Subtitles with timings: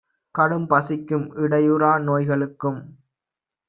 [0.35, 2.81] கடும்பசிக்கும் இடையறா நோய்க ளுக்கும்